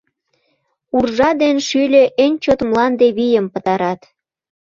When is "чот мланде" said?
2.43-3.07